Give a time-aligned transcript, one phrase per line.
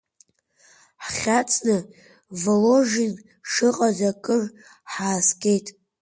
[1.03, 1.77] Ҳхьаҵны
[2.41, 3.13] Воложин
[3.51, 4.43] шыҟаз акыр
[4.91, 5.67] ҳааскьеит.